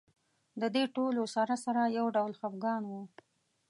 د 0.61 0.63
دې 0.75 0.83
ټولو 0.95 1.23
سره 1.35 1.55
سره 1.65 1.81
یو 1.97 2.05
ډول 2.15 2.31
خپګان 2.39 2.81
و. 2.89 2.93